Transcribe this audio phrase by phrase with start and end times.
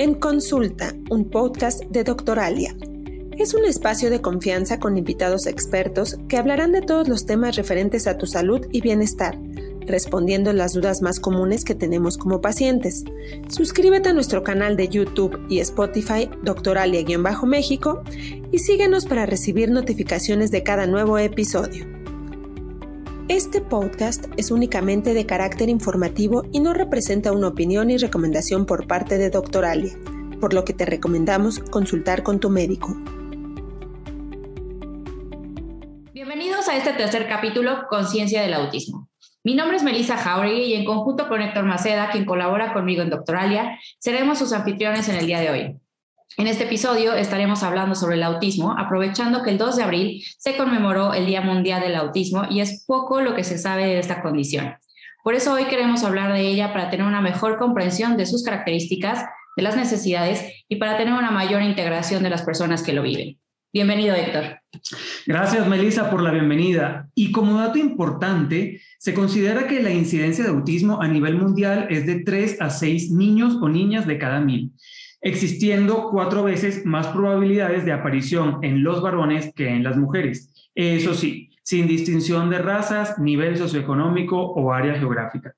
[0.00, 2.74] En Consulta, un podcast de Doctoralia.
[3.36, 8.06] Es un espacio de confianza con invitados expertos que hablarán de todos los temas referentes
[8.06, 9.38] a tu salud y bienestar,
[9.80, 13.04] respondiendo las dudas más comunes que tenemos como pacientes.
[13.48, 18.02] Suscríbete a nuestro canal de YouTube y Spotify Doctoralia-México
[18.50, 21.99] y síguenos para recibir notificaciones de cada nuevo episodio.
[23.30, 28.88] Este podcast es únicamente de carácter informativo y no representa una opinión y recomendación por
[28.88, 29.92] parte de Doctoralia,
[30.40, 32.88] por lo que te recomendamos consultar con tu médico.
[36.12, 39.08] Bienvenidos a este tercer capítulo, Conciencia del Autismo.
[39.44, 43.10] Mi nombre es Melissa Jauregui y en conjunto con Héctor Maceda, quien colabora conmigo en
[43.10, 45.80] Doctoralia, seremos sus anfitriones en el día de hoy.
[46.36, 50.56] En este episodio estaremos hablando sobre el autismo, aprovechando que el 2 de abril se
[50.56, 54.22] conmemoró el Día Mundial del Autismo y es poco lo que se sabe de esta
[54.22, 54.74] condición.
[55.24, 59.24] Por eso hoy queremos hablar de ella para tener una mejor comprensión de sus características,
[59.56, 63.38] de las necesidades y para tener una mayor integración de las personas que lo viven.
[63.72, 64.60] Bienvenido, Héctor.
[65.26, 67.08] Gracias, Melissa, por la bienvenida.
[67.14, 72.06] Y como dato importante, se considera que la incidencia de autismo a nivel mundial es
[72.06, 74.72] de 3 a 6 niños o niñas de cada mil
[75.20, 80.70] existiendo cuatro veces más probabilidades de aparición en los varones que en las mujeres.
[80.74, 85.54] Eso sí, sin distinción de razas, nivel socioeconómico o área geográfica.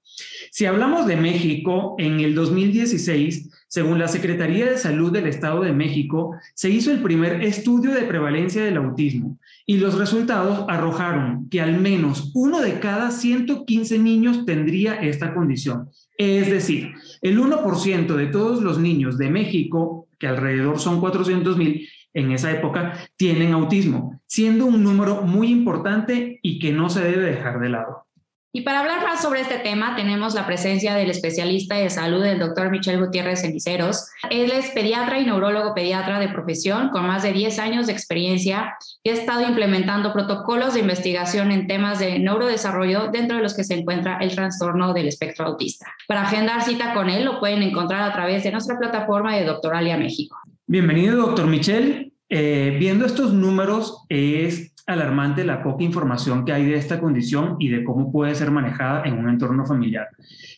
[0.51, 5.73] Si hablamos de México, en el 2016, según la Secretaría de Salud del Estado de
[5.73, 11.63] México, se hizo el primer estudio de prevalencia del autismo y los resultados arrojaron que
[11.63, 15.89] al menos uno de cada 115 niños tendría esta condición.
[16.19, 21.89] Es decir, el 1% de todos los niños de México, que alrededor son 400 mil
[22.15, 27.23] en esa época, tienen autismo, siendo un número muy importante y que no se debe
[27.23, 28.07] dejar de lado.
[28.55, 32.39] Y para hablar más sobre este tema, tenemos la presencia del especialista de salud, el
[32.39, 34.11] doctor Michel Gutiérrez Ceniceros.
[34.29, 38.75] Él es pediatra y neurólogo pediatra de profesión con más de 10 años de experiencia
[39.03, 43.65] y ha estado implementando protocolos de investigación en temas de neurodesarrollo, dentro de los que
[43.65, 45.87] se encuentra el trastorno del espectro autista.
[46.07, 49.97] Para agendar cita con él, lo pueden encontrar a través de nuestra plataforma de Doctoralia
[49.97, 50.37] México.
[50.67, 52.12] Bienvenido, doctor Michel.
[52.35, 57.69] Eh, viendo estos números, es alarmante la poca información que hay de esta condición y
[57.69, 60.09] de cómo puede ser manejada en un entorno familiar.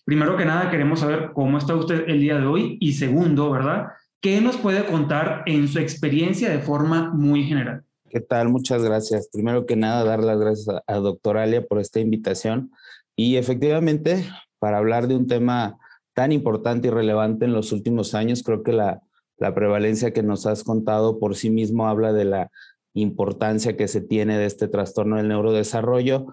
[0.05, 3.89] Primero que nada, queremos saber cómo está usted el día de hoy y segundo, ¿verdad?
[4.21, 7.83] ¿Qué nos puede contar en su experiencia de forma muy general?
[8.09, 8.51] ¿Qué tal?
[8.51, 9.29] Muchas gracias.
[9.33, 12.71] Primero que nada, dar las gracias a, doctor Alia por esta invitación
[13.17, 14.25] y efectivamente,
[14.61, 15.77] para hablar de un tema
[16.13, 19.03] tan importante y relevante en los últimos años, creo que la,
[19.39, 22.50] la prevalencia que nos has contado por sí mismo habla de la
[22.95, 26.27] importancia que se tiene de este trastorno del neurodesarrollo.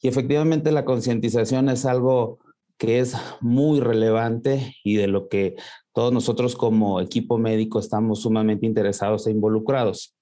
[0.00, 2.38] Y efectivamente la concientización es algo
[2.76, 5.56] que es muy relevante y de lo que
[5.92, 10.16] todos nosotros como equipo médico estamos sumamente interesados e involucrados.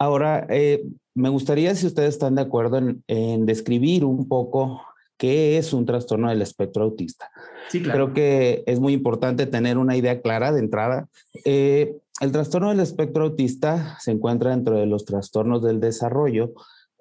[0.00, 4.82] Ahora, eh, me gustaría, si ustedes están de acuerdo, en, describir un poco
[5.18, 7.30] qué es un trastorno del espectro autista.
[7.68, 8.06] Sí, claro.
[8.06, 11.08] Creo que es muy importante tener una idea clara de entrada.
[11.44, 16.52] Eh, el trastorno del espectro autista se encuentra dentro de los trastornos del desarrollo.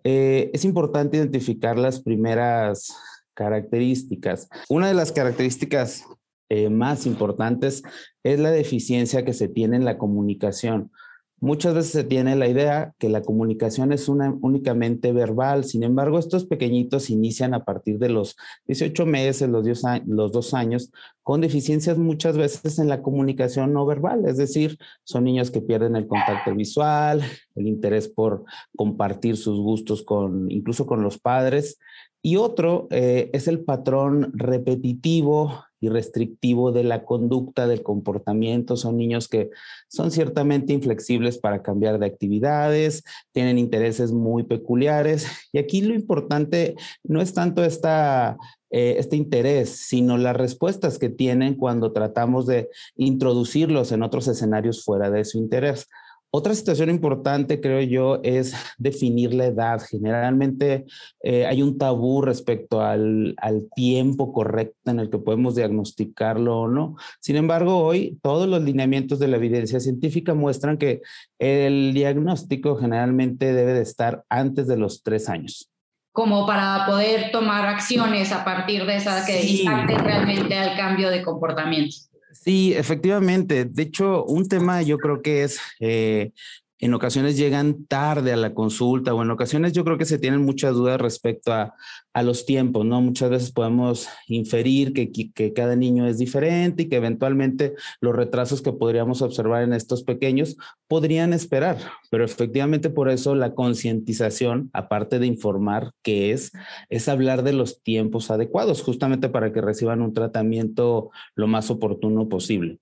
[0.03, 2.95] Eh, es importante identificar las primeras
[3.33, 4.49] características.
[4.67, 6.03] Una de las características
[6.49, 7.83] eh, más importantes
[8.23, 10.91] es la deficiencia que se tiene en la comunicación.
[11.39, 16.45] Muchas veces se tiene la idea que la comunicación es únicamente verbal, sin embargo, estos
[16.45, 19.63] pequeñitos inician a partir de los 18 meses, los,
[20.07, 25.25] los dos años, con deficiencias muchas veces en la comunicación no verbal, es decir, son
[25.25, 27.21] niños que pierden el contacto visual,
[27.53, 28.43] el interés por
[28.75, 31.77] compartir sus gustos con, incluso con los padres.
[32.23, 38.75] Y otro eh, es el patrón repetitivo y restrictivo de la conducta, del comportamiento.
[38.75, 39.49] Son niños que
[39.87, 45.27] son ciertamente inflexibles para cambiar de actividades, tienen intereses muy peculiares.
[45.51, 48.37] Y aquí lo importante no es tanto esta,
[48.69, 54.83] eh, este interés, sino las respuestas que tienen cuando tratamos de introducirlos en otros escenarios
[54.83, 55.87] fuera de su interés.
[56.29, 59.81] Otra situación importante, creo yo, es definir la edad.
[59.89, 60.85] Generalmente
[61.23, 66.67] eh, hay un tabú respecto al, al, tiempo correcto en el que podemos diagnosticarlo o
[66.67, 66.95] no.
[67.21, 71.01] Sin embargo, hoy todos los lineamientos de la evidencia científica muestran que
[71.39, 75.69] el diagnóstico generalmente debe de estar antes de los tres años
[76.17, 79.67] como para poder tomar acciones a partir de esa que sí.
[79.67, 81.95] realmente al cambio de comportamiento.
[82.43, 83.65] Sí, efectivamente.
[83.65, 86.31] De hecho, un tema yo creo que es eh,
[86.79, 90.43] en ocasiones llegan tarde a la consulta o en ocasiones yo creo que se tienen
[90.43, 91.73] muchas dudas respecto a,
[92.13, 93.01] a los tiempos, ¿no?
[93.01, 98.61] Muchas veces podemos inferir que, que, cada niño es diferente y que eventualmente los retrasos
[98.61, 100.57] que podríamos observar en estos pequeños
[100.87, 101.77] podrían esperar,
[102.09, 106.51] pero efectivamente por eso la concientización, aparte de informar qué es,
[106.89, 112.29] es hablar de los tiempos adecuados, justamente para que reciban un tratamiento lo más oportuno
[112.29, 112.79] posible.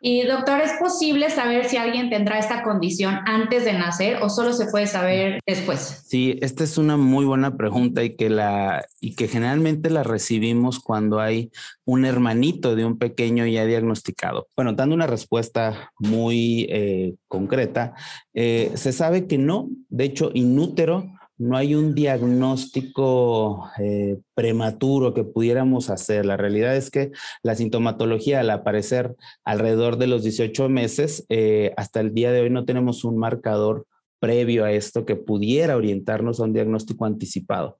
[0.00, 4.52] Y doctor, ¿es posible saber si alguien tendrá esta condición antes de nacer o solo
[4.52, 6.04] se puede saber después?
[6.06, 10.80] Sí, esta es una muy buena pregunta y que, la, y que generalmente la recibimos
[10.80, 11.50] cuando hay
[11.84, 14.48] un hermanito de un pequeño ya diagnosticado.
[14.54, 17.94] Bueno, dando una respuesta muy eh, concreta,
[18.34, 21.06] eh, se sabe que no, de hecho, inútero
[21.38, 26.24] no hay un diagnóstico eh, prematuro que pudiéramos hacer.
[26.24, 27.12] La realidad es que
[27.42, 32.50] la sintomatología al aparecer alrededor de los 18 meses, eh, hasta el día de hoy
[32.50, 33.86] no tenemos un marcador
[34.18, 37.78] previo a esto que pudiera orientarnos a un diagnóstico anticipado.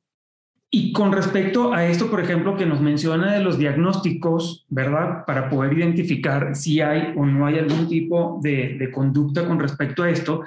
[0.69, 5.25] Y con respecto a esto, por ejemplo, que nos menciona de los diagnósticos, ¿verdad?
[5.25, 10.03] Para poder identificar si hay o no hay algún tipo de, de conducta con respecto
[10.03, 10.43] a esto,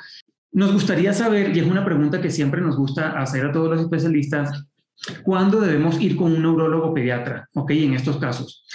[0.52, 3.82] nos gustaría saber, y es una pregunta que siempre nos gusta hacer a todos los
[3.82, 4.66] especialistas,
[5.24, 7.48] ¿cuándo debemos ir con un neurólogo pediatra?
[7.54, 7.72] ¿Ok?
[7.72, 8.66] En estos casos.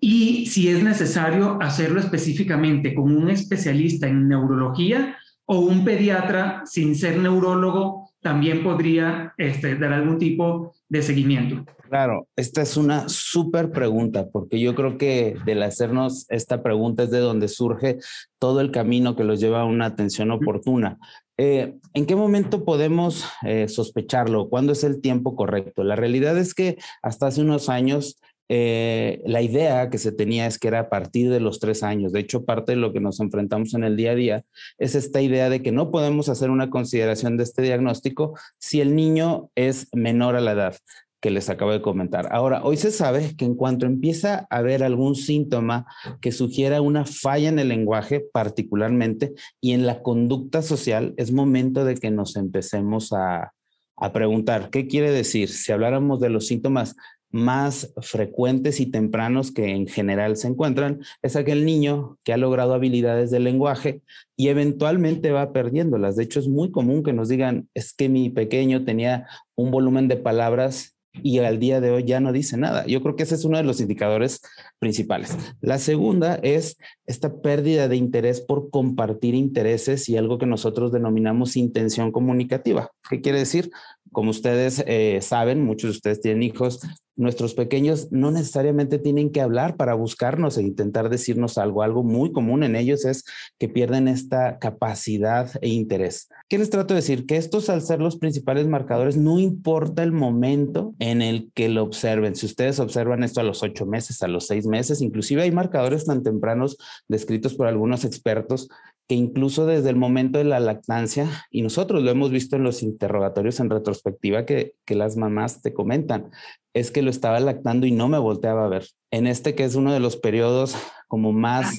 [0.00, 5.16] Y si es necesario hacerlo específicamente con un especialista en neurología
[5.46, 11.64] o un pediatra sin ser neurólogo también podría este, dar algún tipo de seguimiento.
[11.90, 17.10] Claro, esta es una súper pregunta, porque yo creo que del hacernos esta pregunta es
[17.10, 17.98] de donde surge
[18.38, 20.98] todo el camino que los lleva a una atención oportuna.
[21.36, 24.48] Eh, ¿En qué momento podemos eh, sospecharlo?
[24.48, 25.82] ¿Cuándo es el tiempo correcto?
[25.82, 30.58] La realidad es que hasta hace unos años eh, la idea que se tenía es
[30.58, 32.12] que era a partir de los tres años.
[32.12, 34.42] De hecho, parte de lo que nos enfrentamos en el día a día
[34.78, 38.94] es esta idea de que no podemos hacer una consideración de este diagnóstico si el
[38.94, 40.76] niño es menor a la edad
[41.24, 42.28] que les acabo de comentar.
[42.32, 45.86] Ahora, hoy se sabe que en cuanto empieza a haber algún síntoma
[46.20, 51.86] que sugiera una falla en el lenguaje particularmente y en la conducta social, es momento
[51.86, 53.54] de que nos empecemos a,
[53.96, 55.48] a preguntar, ¿qué quiere decir?
[55.48, 56.94] Si habláramos de los síntomas
[57.30, 62.74] más frecuentes y tempranos que en general se encuentran es aquel niño que ha logrado
[62.74, 64.02] habilidades de lenguaje
[64.36, 66.14] y eventualmente va perdiéndolas.
[66.14, 69.26] De hecho, es muy común que nos digan, es que mi pequeño tenía
[69.56, 72.86] un volumen de palabras y al día de hoy ya no dice nada.
[72.86, 74.40] Yo creo que ese es uno de los indicadores
[74.78, 75.36] principales.
[75.60, 76.76] La segunda es
[77.06, 82.90] esta pérdida de interés por compartir intereses y algo que nosotros denominamos intención comunicativa.
[83.08, 83.70] ¿Qué quiere decir?
[84.12, 86.80] Como ustedes eh, saben, muchos de ustedes tienen hijos,
[87.16, 91.82] nuestros pequeños no necesariamente tienen que hablar para buscarnos e intentar decirnos algo.
[91.82, 93.24] Algo muy común en ellos es
[93.58, 96.28] que pierden esta capacidad e interés.
[96.48, 97.26] ¿Qué les trato de decir?
[97.26, 101.82] Que estos al ser los principales marcadores, no importa el momento en el que lo
[101.84, 102.34] observen.
[102.34, 106.04] Si ustedes observan esto a los ocho meses, a los seis meses, inclusive hay marcadores
[106.04, 106.76] tan tempranos
[107.08, 108.68] descritos por algunos expertos
[109.06, 112.82] que incluso desde el momento de la lactancia, y nosotros lo hemos visto en los
[112.82, 116.30] interrogatorios en retrospectiva que, que las mamás te comentan,
[116.72, 118.86] es que lo estaba lactando y no me volteaba a ver.
[119.10, 120.74] En este que es uno de los periodos
[121.06, 121.76] como más,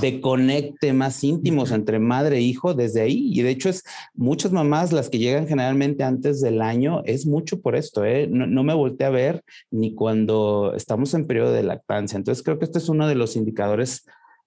[0.00, 3.32] de conecte, más íntimos entre madre e hijo desde ahí.
[3.32, 3.82] Y de hecho es
[4.14, 8.28] muchas mamás, las que llegan generalmente antes del año, es mucho por esto, ¿eh?
[8.30, 9.42] no, no me volteé a ver
[9.72, 12.16] ni cuando estamos en periodo de lactancia.
[12.16, 14.04] Entonces creo que este es uno de los indicadores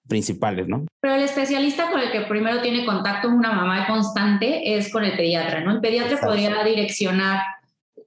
[0.08, 0.86] principales, ¿no?
[1.00, 5.16] Pero el especialista con el que primero tiene contacto una mamá constante es con el
[5.16, 5.72] pediatra, ¿no?
[5.72, 7.42] El pediatra podría direccionar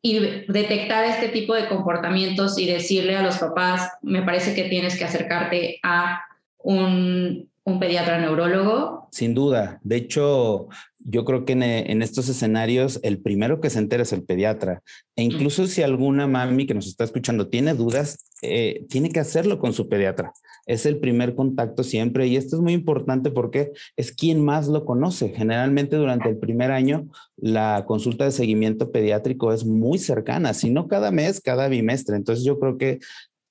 [0.01, 0.19] y
[0.50, 5.05] detectar este tipo de comportamientos y decirle a los papás, me parece que tienes que
[5.05, 6.21] acercarte a
[6.57, 9.08] un, un pediatra neurólogo.
[9.12, 9.79] Sin duda.
[9.84, 10.67] De hecho,
[11.00, 14.82] yo creo que en, estos escenarios el primero que se entera es el pediatra.
[15.15, 19.60] E incluso si alguna mami que nos está escuchando tiene dudas, eh, tiene que hacerlo
[19.60, 20.34] con su pediatra.
[20.65, 24.86] Es el primer contacto siempre y esto es muy importante porque es quien más lo
[24.86, 25.29] conoce.
[25.29, 30.88] Generalmente durante el primer año la consulta de seguimiento pediátrico es muy cercana, si no
[30.88, 32.15] cada mes, cada bimestre.
[32.15, 33.00] Entonces yo creo que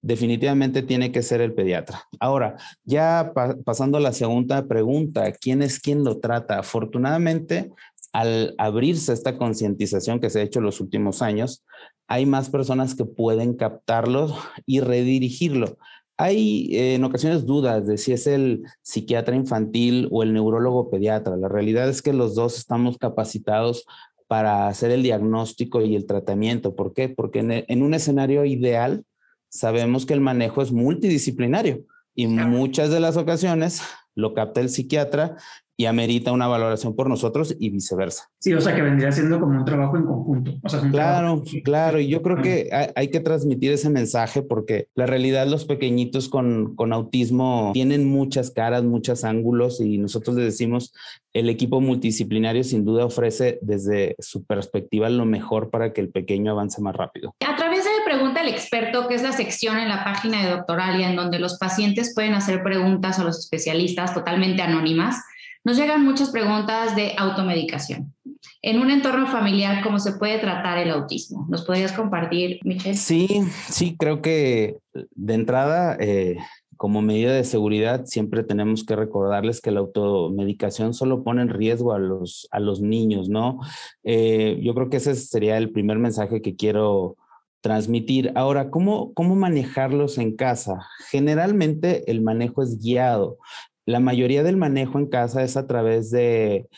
[0.03, 2.03] definitivamente tiene que ser el pediatra.
[2.19, 3.33] Ahora, ya
[3.65, 6.59] pasando a la segunda pregunta, ¿quién es quien lo trata?
[6.59, 7.71] Afortunadamente,
[8.13, 11.65] al abrirse esta concientización que se ha hecho en los últimos años,
[12.09, 15.79] hay más personas que pueden captarlo y redirigirlo.
[16.19, 21.37] Hay eh, en ocasiones dudas de si es el psiquiatra infantil o el neurólogo pediatra.
[21.37, 23.87] La realidad es que los dos estamos capacitados
[24.27, 26.75] para hacer el diagnóstico y el tratamiento.
[26.75, 27.09] ¿Por qué?
[27.09, 29.05] Porque en un escenario ideal,
[29.53, 33.83] sabemos que el manejo es multidisciplinario y muchas de las ocasiones
[34.15, 35.37] lo capta el psiquiatra
[35.77, 38.29] y amerita una valoración por nosotros y viceversa.
[38.39, 40.53] Sí, o sea que vendría siendo como un trabajo en conjunto.
[40.91, 45.65] claro, claro, y yo creo que hay, que transmitir ese mensaje porque la realidad los
[45.65, 50.93] pequeñitos con, con autismo tienen muchas caras, muchos ángulos y nosotros les decimos,
[51.33, 56.53] el equipo multidisciplinario sin duda ofrece desde su perspectiva lo mejor para que el pequeño
[56.53, 57.35] avance más rápido.
[57.41, 57.72] A través de
[58.13, 61.57] Pregunta el experto, que es la sección en la página de Doctoralia en donde los
[61.57, 65.25] pacientes pueden hacer preguntas a los especialistas totalmente anónimas,
[65.65, 68.13] nos llegan muchas preguntas de automedicación.
[68.61, 71.47] En un entorno familiar, ¿cómo se puede tratar el autismo?
[71.49, 72.99] ¿Nos podrías compartir, Michelle?
[72.99, 73.29] Sí,
[73.71, 76.37] sí, creo que de entrada, eh,
[76.77, 81.95] como medida de seguridad, siempre tenemos que recordarles que la automedicación solo pone en riesgo
[81.95, 83.61] a los, a los niños, ¿no?
[84.05, 87.17] Eh, yo creo que ese sería el primer mensaje que quiero
[87.63, 88.33] transmitir.
[88.35, 90.87] Ahora, ¿cómo, ¿cómo manejarlos en casa?
[91.11, 93.39] Generalmente el manejo es guiado.
[93.87, 96.69] La mayoría del manejo en casa es a través de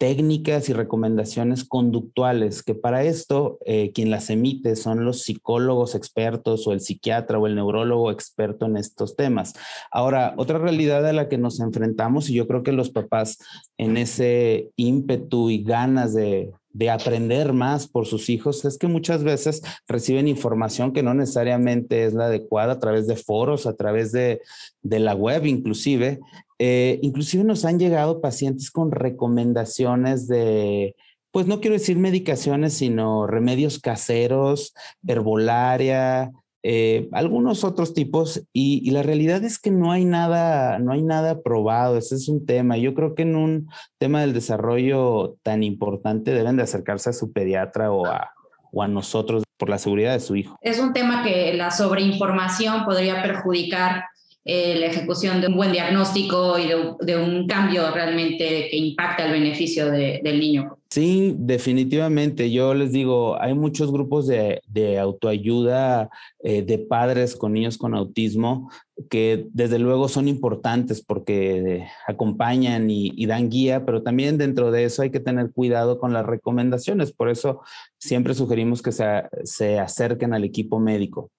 [0.00, 6.66] técnicas y recomendaciones conductuales, que para esto eh, quien las emite son los psicólogos expertos
[6.66, 9.52] o el psiquiatra o el neurólogo experto en estos temas.
[9.92, 13.36] Ahora, otra realidad a la que nos enfrentamos, y yo creo que los papás
[13.76, 19.24] en ese ímpetu y ganas de, de aprender más por sus hijos es que muchas
[19.24, 24.12] veces reciben información que no necesariamente es la adecuada a través de foros, a través
[24.12, 24.40] de,
[24.82, 26.20] de la web inclusive,
[26.62, 30.94] eh, inclusive nos han llegado pacientes con recomendaciones de,
[31.30, 34.74] pues no quiero decir medicaciones, sino remedios caseros,
[35.06, 41.02] herbolaria, eh, algunos otros tipos y, la realidad es que no hay nada, no hay
[41.02, 41.96] nada probado.
[41.96, 42.76] Ese es un tema.
[42.76, 47.32] Yo creo que en un tema del desarrollo tan importante deben de acercarse a su
[47.32, 48.32] pediatra o a,
[48.72, 50.56] o a nosotros por la seguridad de su hijo.
[50.60, 54.04] Es un tema que la sobreinformación podría perjudicar
[54.44, 59.32] eh, la ejecución de un buen diagnóstico y de, un cambio realmente que impacta el
[59.32, 60.79] beneficio del niño.
[60.92, 62.50] Sí, definitivamente.
[62.50, 68.72] Yo les digo, hay muchos grupos de, autoayuda eh, de padres con niños con autismo
[69.08, 75.02] que desde luego son importantes porque acompañan y, dan guía, pero también dentro de eso
[75.02, 77.12] hay que tener cuidado con las recomendaciones.
[77.12, 77.62] Por eso
[77.96, 79.04] siempre sugerimos que se,
[79.44, 81.30] se acerquen al equipo médico.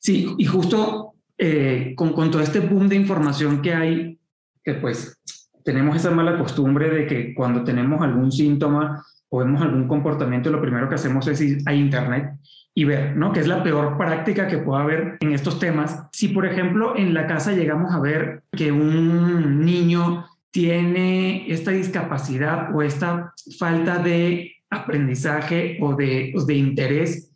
[0.00, 4.18] Sí, y justo eh, con, con, todo este boom de información que hay,
[4.64, 5.19] que pues
[5.64, 10.60] tenemos esa mala costumbre de que cuando tenemos algún síntoma o vemos algún comportamiento, lo
[10.60, 12.32] primero que hacemos es ir a Internet
[12.74, 13.32] y ver, ¿no?
[13.32, 16.08] Que es la peor práctica que pueda haber en estos temas.
[16.12, 22.74] Si, por ejemplo, en la casa llegamos a ver que un niño tiene esta discapacidad
[22.74, 27.30] o esta falta de aprendizaje o de, de interés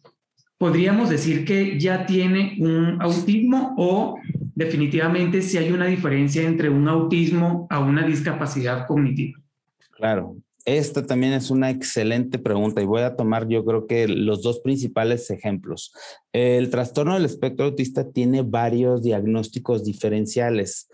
[0.65, 4.19] podríamos decir que ya tiene un autismo o
[4.55, 9.39] definitivamente si hay una diferencia entre un autismo a una discapacidad cognitiva.
[9.93, 14.43] Claro, esta también es una excelente pregunta y voy a tomar yo creo que los
[14.43, 15.93] dos principales ejemplos.
[16.33, 20.89] El trastorno del espectro autista tiene varios diagnósticos diferenciales.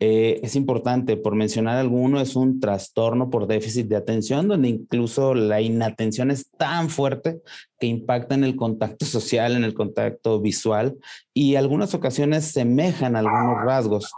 [0.00, 5.34] Eh, es importante, por mencionar alguno, es un trastorno por déficit de atención, donde incluso
[5.34, 7.40] la inatención es tan fuerte
[7.78, 10.96] que impacta en el contacto social, en el contacto visual
[11.32, 14.12] y algunas ocasiones semejan algunos rasgos.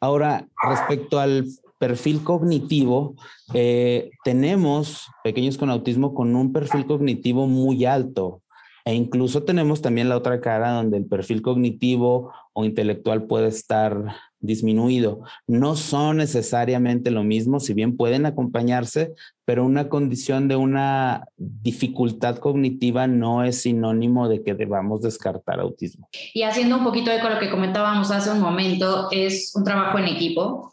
[0.00, 1.46] Ahora, respecto al
[1.78, 3.14] perfil cognitivo,
[3.54, 8.42] eh, tenemos pequeños con autismo con un perfil cognitivo muy alto.
[8.84, 14.16] E incluso tenemos también la otra cara donde el perfil cognitivo o intelectual puede estar
[14.40, 15.20] disminuido.
[15.46, 19.12] No son necesariamente lo mismo, si bien pueden acompañarse,
[19.44, 26.08] pero una condición de una dificultad cognitiva no es sinónimo de que debamos descartar autismo.
[26.34, 29.98] Y haciendo un poquito de con lo que comentábamos hace un momento, es un trabajo
[29.98, 30.72] en equipo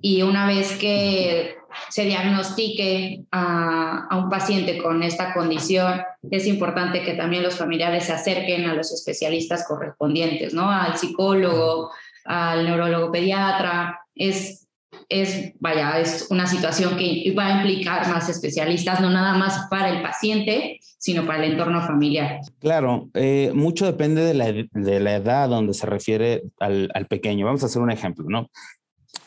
[0.00, 1.56] y una vez que
[1.90, 8.04] se diagnostique a, a, un paciente con esta condición, es importante que también los familiares
[8.04, 10.70] se acerquen a los especialistas correspondientes, ¿no?
[10.70, 11.90] Al psicólogo,
[12.28, 14.00] al neurólogo pediatra.
[14.14, 14.68] Es,
[15.08, 19.88] es, vaya, es una situación que va a implicar más especialistas, no nada más para
[19.88, 22.40] el paciente, sino para el entorno familiar.
[22.58, 27.46] Claro, eh, mucho depende de la, de la, edad donde se refiere al, al pequeño.
[27.46, 28.50] Vamos a hacer un ejemplo, ¿no?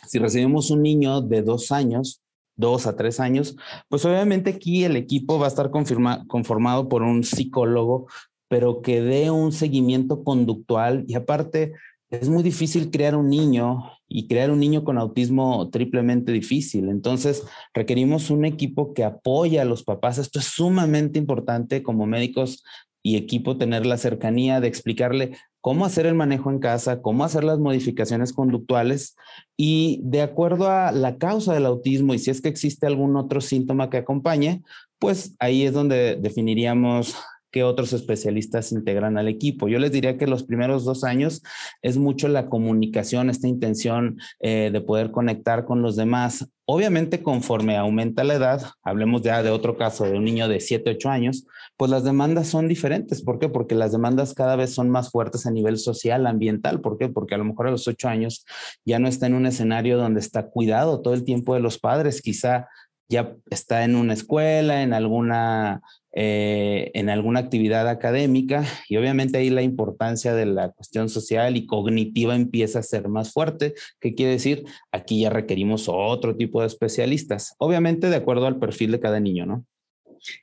[0.08, 2.22] Si recibimos un niño de dos años,
[2.56, 3.56] dos a tres años,
[3.90, 8.08] pues obviamente aquí el equipo va a estar conformado por un psicólogo,
[8.48, 11.72] pero que dé un seguimiento conductual y aparte
[12.12, 16.90] es muy difícil crear un niño y crear un niño con autismo triplemente difícil.
[16.90, 20.18] Entonces, requerimos un equipo que apoye a los papás.
[20.18, 22.64] Esto es sumamente importante como médicos
[23.02, 27.44] y equipo tener la cercanía de explicarle cómo hacer el manejo en casa, cómo hacer
[27.44, 29.16] las modificaciones conductuales
[29.58, 33.42] y de acuerdo a la causa del autismo y si es que existe algún otro
[33.42, 34.62] síntoma que acompañe,
[35.00, 37.16] pues ahí es donde definiríamos
[37.52, 39.68] qué otros especialistas integran al equipo.
[39.68, 41.44] Yo les diría que los primeros dos años
[41.82, 46.48] es mucho la comunicación, esta intención eh, de poder conectar con los demás.
[46.66, 50.92] Obviamente, conforme aumenta la edad, hablemos ya de otro caso de un niño de 7,
[50.92, 53.22] 8 años, pues las demandas son diferentes.
[53.22, 53.50] ¿Por qué?
[53.50, 56.80] Porque las demandas cada vez son más fuertes a nivel social, ambiental.
[56.80, 57.10] ¿Por qué?
[57.10, 58.46] Porque a lo mejor a los 8 años
[58.86, 62.22] ya no está en un escenario donde está cuidado todo el tiempo de los padres,
[62.22, 62.68] quizá
[63.12, 65.82] ya está en una escuela, en alguna
[66.14, 71.66] eh, en alguna actividad académica y obviamente ahí la importancia de la cuestión social y
[71.66, 73.76] cognitiva empieza a ser más fuerte.
[74.00, 74.66] ¿Qué quiere decir?
[74.92, 79.46] Aquí ya requerimos otro tipo de especialistas, obviamente de acuerdo al perfil de cada niño,
[79.46, 79.66] ¿no?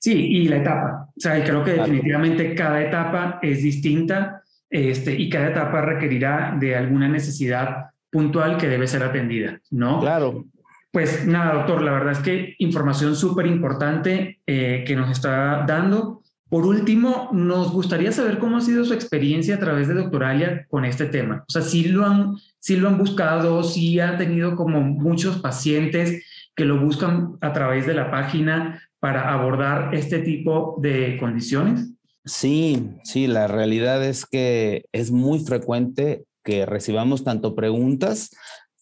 [0.00, 1.08] Sí, y la etapa.
[1.08, 6.76] O sea, creo que definitivamente cada etapa es distinta este, y cada etapa requerirá de
[6.76, 10.00] alguna necesidad puntual que debe ser atendida, ¿no?
[10.00, 10.46] Claro.
[10.98, 16.24] Pues nada, doctor, la verdad es que información súper importante eh, que nos está dando.
[16.48, 20.84] Por último, nos gustaría saber cómo ha sido su experiencia a través de Doctoralia con
[20.84, 21.44] este tema.
[21.46, 26.26] O sea, si lo han, si lo han buscado, si ha tenido como muchos pacientes
[26.56, 31.92] que lo buscan a través de la página para abordar este tipo de condiciones.
[32.24, 38.30] Sí, sí, la realidad es que es muy frecuente que recibamos tanto preguntas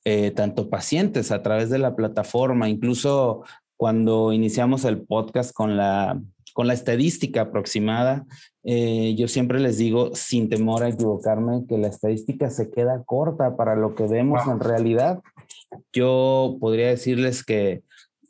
[0.08, 3.42] eh, tanto pacientes a través de la plataforma, incluso
[3.76, 6.22] cuando iniciamos el podcast con la,
[6.54, 8.24] con la estadística aproximada,
[8.62, 13.56] eh, yo siempre les digo, sin temor a equivocarme, que la estadística se queda corta
[13.56, 15.22] para lo que vemos en realidad.
[15.92, 17.82] Yo podría decirles que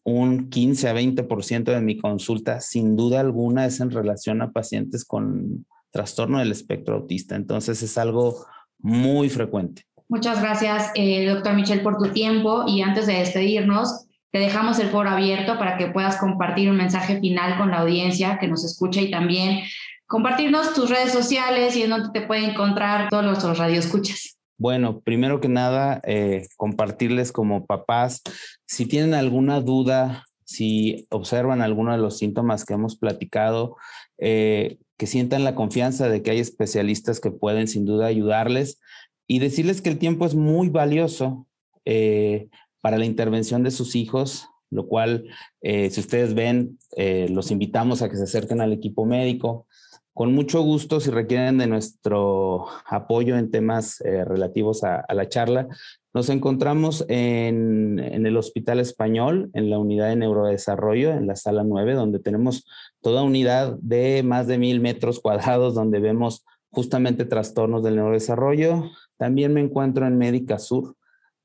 [0.02, 5.04] un 15 a 20% de mi consulta, sin duda alguna, es en relación a pacientes
[5.04, 7.36] con trastorno del espectro autista.
[7.36, 8.46] Entonces es algo
[8.78, 9.85] muy frecuente.
[10.08, 14.88] Muchas gracias, eh, doctor Michel, por tu tiempo y antes de despedirnos, te dejamos el
[14.88, 19.00] foro abierto para que puedas compartir un mensaje final con la audiencia que nos escucha
[19.00, 19.62] y también
[20.06, 24.36] compartirnos tus redes sociales y en donde te pueden encontrar todos nuestros radioescuchas.
[24.58, 28.22] Bueno, primero que nada, eh, compartirles como papás,
[28.66, 33.76] si tienen alguna duda, si observan alguno de los síntomas que hemos platicado,
[34.18, 38.80] eh, que sientan la confianza de que hay especialistas que pueden sin duda ayudarles
[39.26, 41.46] y decirles que el tiempo es muy valioso
[41.84, 42.48] eh,
[42.80, 45.24] para la intervención de sus hijos, lo cual,
[45.62, 49.66] eh, si ustedes ven, eh, los invitamos a que se acerquen al equipo médico.
[50.12, 55.68] Con mucho gusto, si requieren de nuestro apoyo en temas relativos a, la charla,
[56.14, 61.64] nos encontramos en, en, el Hospital Español, en la unidad de neurodesarrollo, en la sala
[61.64, 62.64] 9, donde tenemos
[63.02, 69.54] toda unidad de más de mil metros cuadrados, donde vemos justamente trastornos del neurodesarrollo, también
[69.54, 70.96] me encuentro en Médica Sur,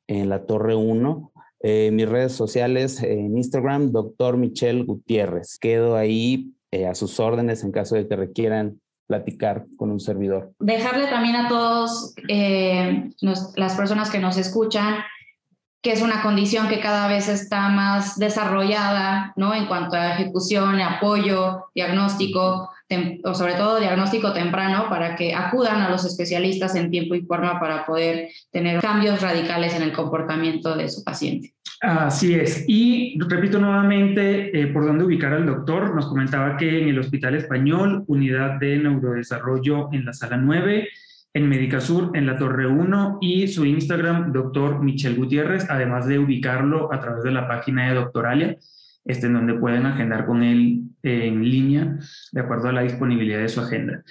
[0.07, 1.31] en la Torre 1.
[1.63, 5.57] Eh, mis redes sociales en Instagram, doctor Michel Gutiérrez.
[5.59, 10.53] Quedo ahí eh, a sus órdenes en caso de que requieran platicar con un servidor.
[10.59, 14.95] Dejarle también a todos eh, las personas que nos escuchan
[15.81, 19.55] que es una condición que cada vez está más desarrollada, ¿no?
[19.55, 22.69] En cuanto a ejecución, apoyo, diagnóstico,
[23.23, 27.59] o sobre todo diagnóstico temprano, para que acudan a los especialistas en tiempo y forma
[27.59, 31.53] para poder tener cambios radicales en el comportamiento de su paciente.
[31.81, 32.63] Así es.
[32.67, 35.95] Y repito nuevamente eh, por dónde ubicar al doctor.
[35.95, 40.89] Nos comentaba que en el Hospital Español, unidad de neurodesarrollo en la sala 9,
[41.33, 46.93] en Medicasur, en la Torre 1 y su Instagram, doctor Michel Gutiérrez, además de ubicarlo
[46.93, 48.57] a través de la página de Doctoralia,
[49.05, 51.97] este, en donde pueden agendar con él en línea
[52.31, 54.03] de acuerdo a la disponibilidad de su agenda.